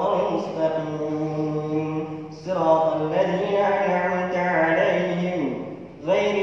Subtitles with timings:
[0.00, 5.64] الصراط المستقيم صراط الذين أنعمت عليهم
[6.06, 6.39] غير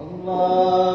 [0.00, 0.91] الله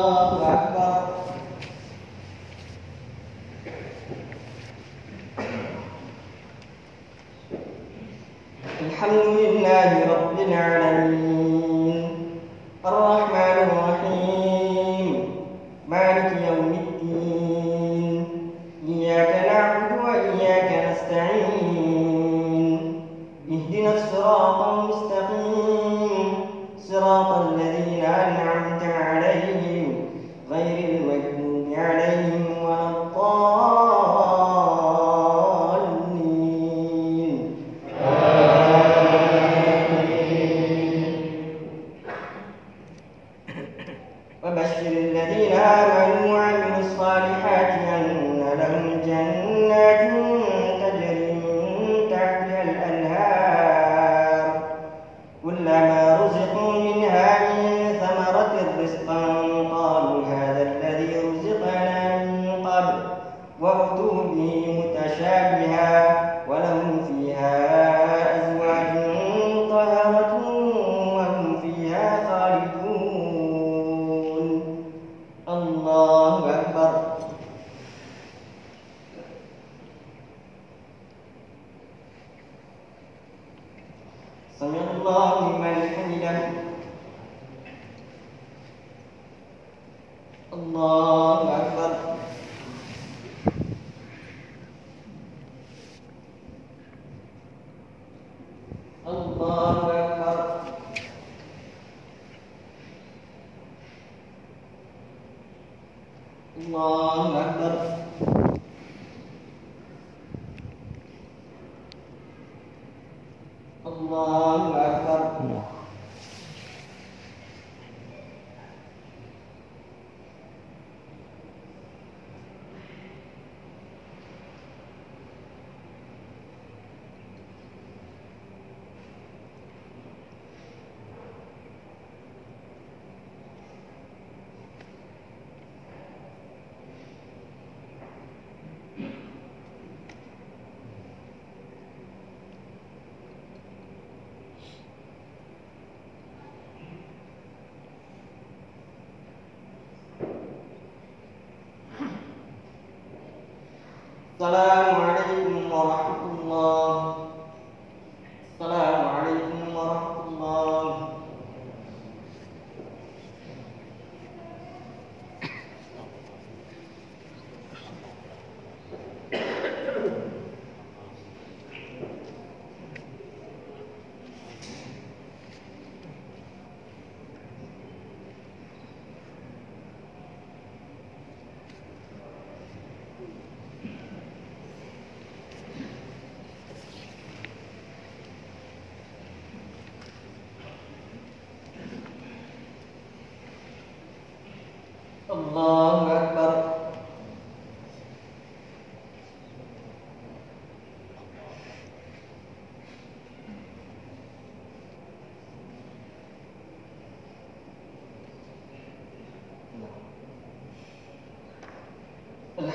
[154.38, 154.76] Salam.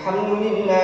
[0.04, 0.26] 他们
[0.66, 0.81] 那。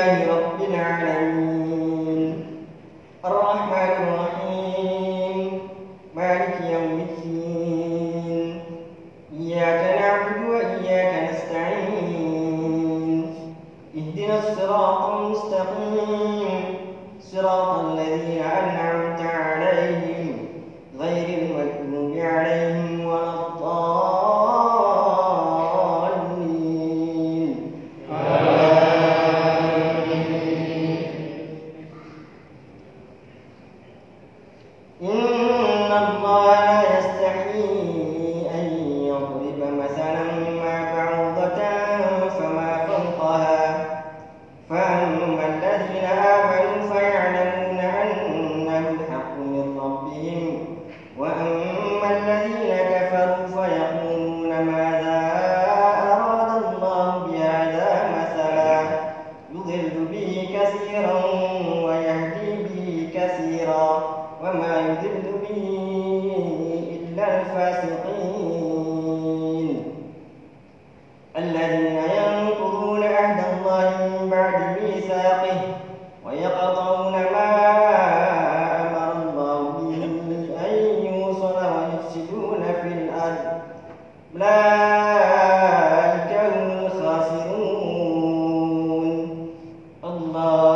[90.39, 90.68] 마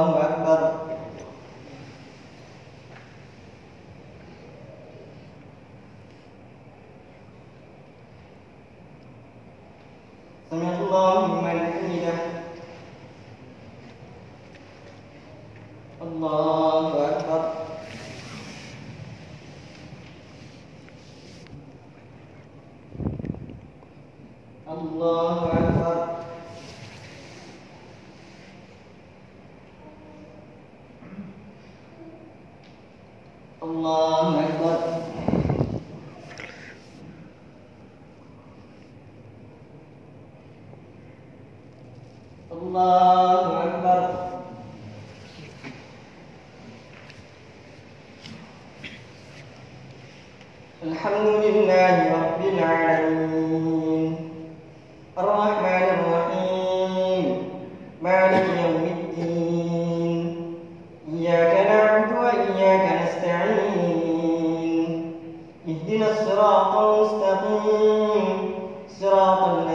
[61.23, 64.91] إياك نعبد وإياك نستعين.
[65.69, 68.55] اهدنا الصراط المستقيم.
[69.01, 69.72] صراط الذين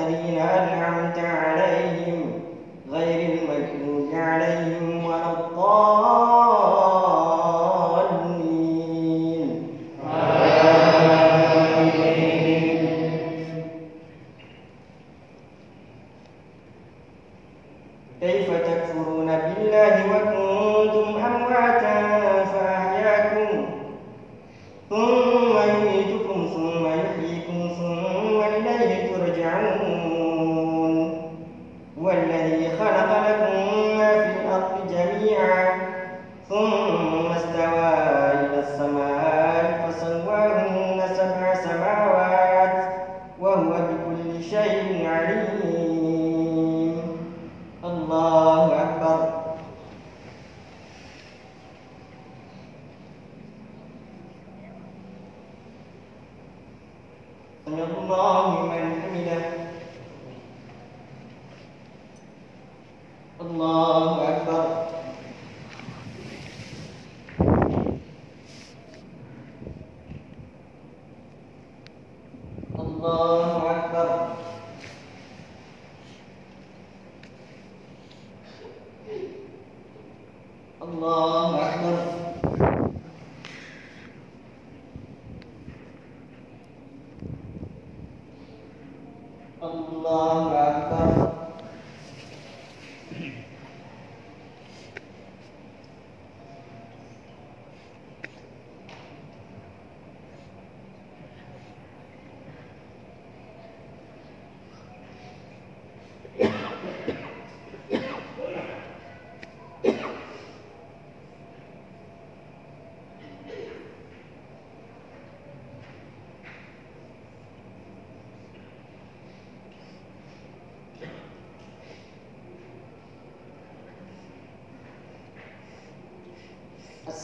[57.67, 58.36] Allah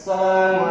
[0.04, 0.63] 三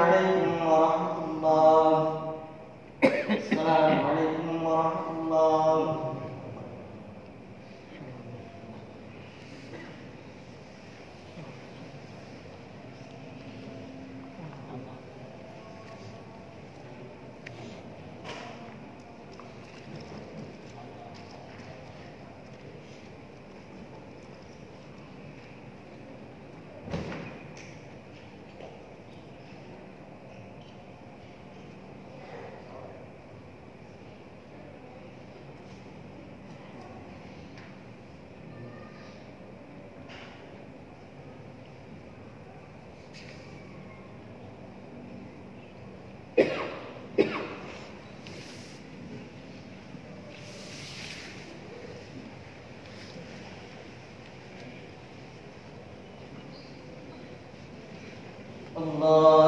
[58.93, 59.42] الله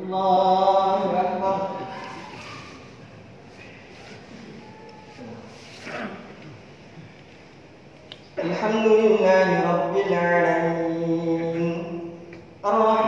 [0.00, 1.56] الله أكبر.
[8.38, 11.66] الحمد لله رب العالمين.
[12.64, 12.99] الرحمن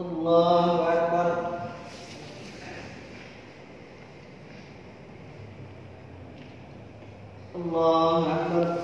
[0.00, 1.60] الله أكبر
[7.56, 8.76] الله أكبر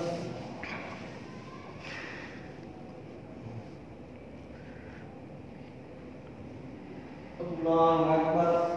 [7.41, 8.67] الله أكبر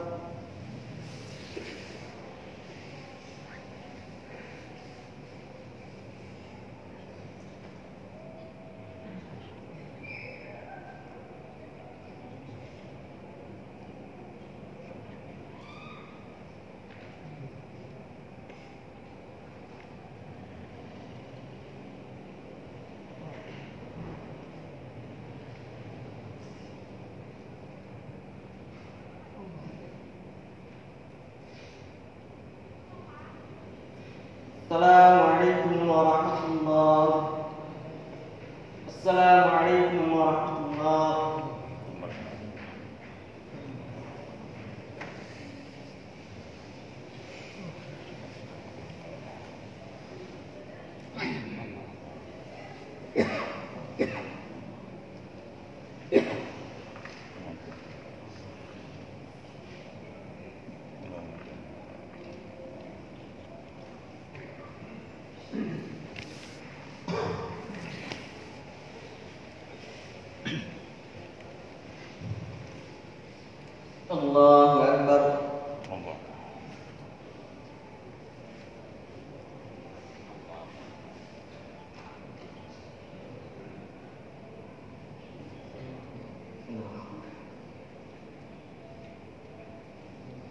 [34.71, 37.29] السلام عليكم ورحمة الله
[38.89, 41.41] السلام عليكم ورحمة الله
[74.11, 75.37] الله أكبر
[75.93, 76.17] الله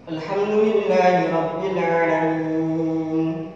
[0.10, 3.52] الحمد لله رب العالمين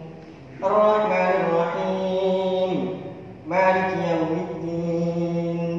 [0.64, 3.00] الرحمن الرحيم
[3.48, 5.70] مالك يوم الدين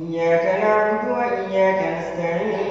[0.00, 1.08] إياك نعبد
[2.12, 2.63] وإياك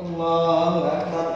[0.00, 1.33] الله أكبر.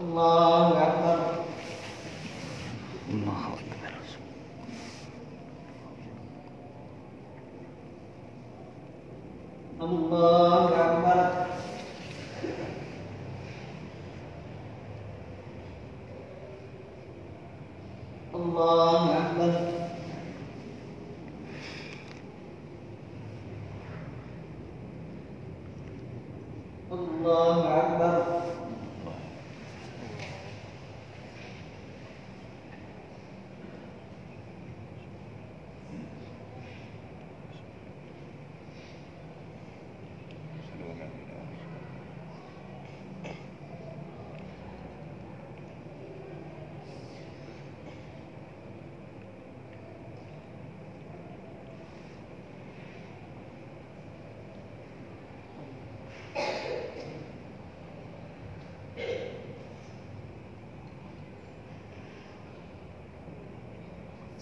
[0.00, 1.27] الله أكبر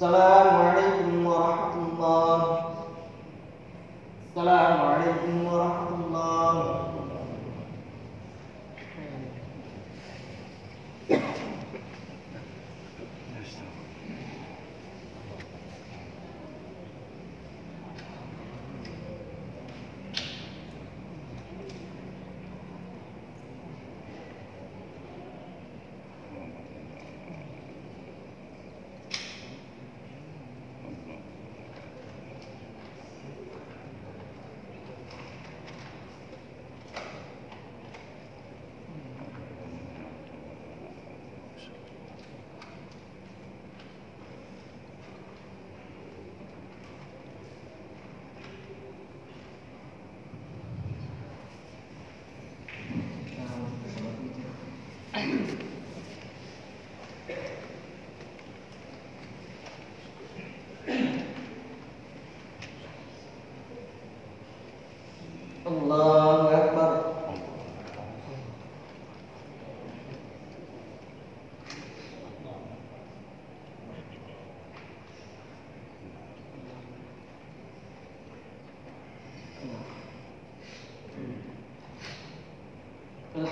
[0.01, 0.17] சில
[0.57, 0.87] மழை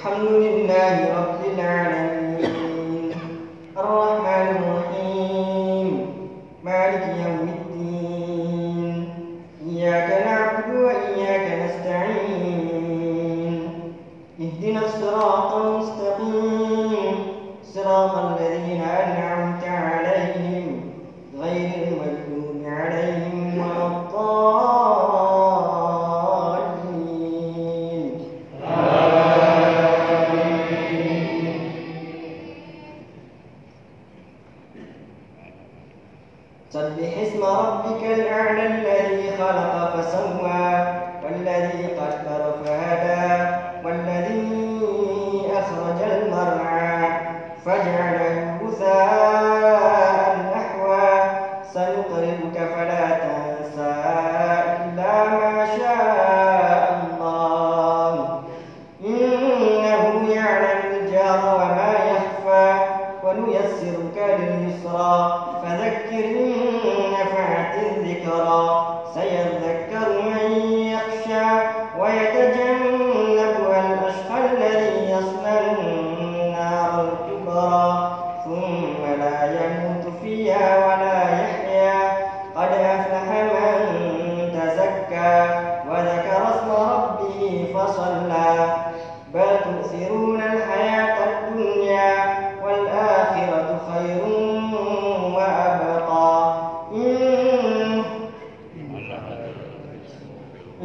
[0.05, 0.44] Hallelujah.
[37.45, 40.87] ربك الأعلى الذي خلق فسوى
[41.25, 44.75] والذي قدر فهدى والذي
[45.53, 47.09] أخرج المرعى
[47.65, 48.04] فاجعل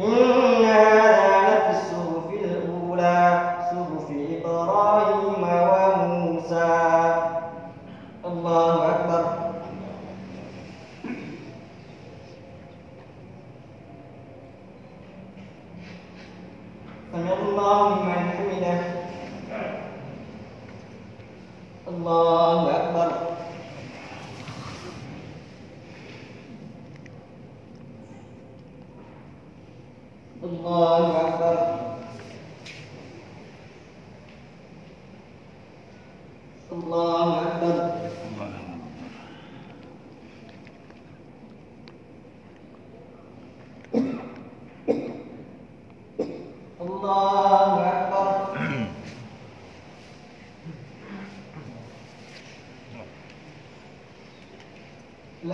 [0.02, 0.29] Oh!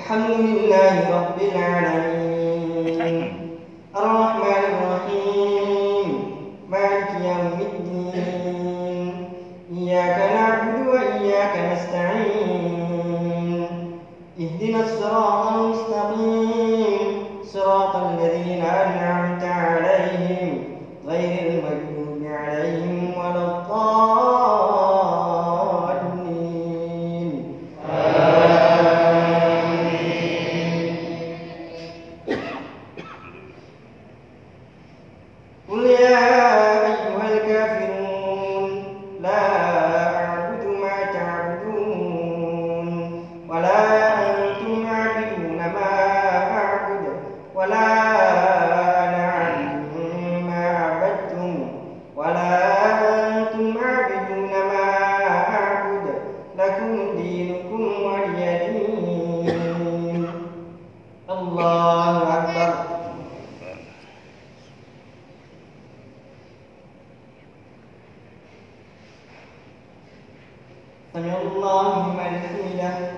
[0.07, 0.55] 看沐
[71.17, 73.16] سمع الله لمن حمده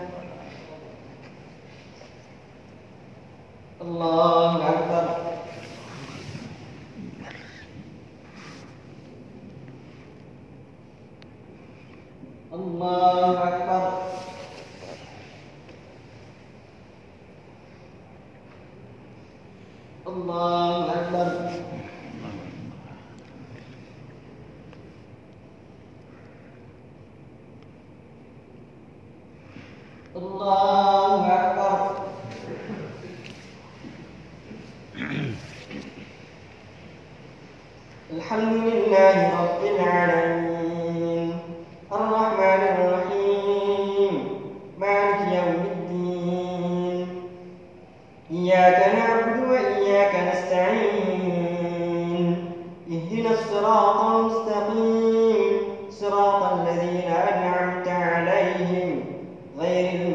[59.68, 60.07] Amen.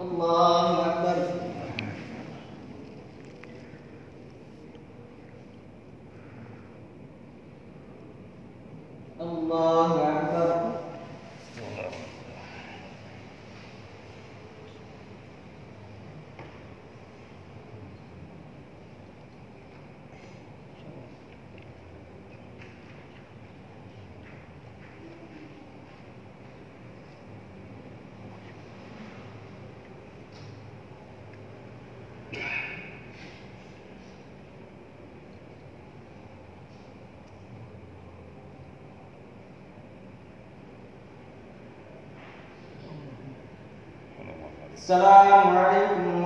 [0.00, 0.77] الله
[44.88, 46.17] السلام عليكم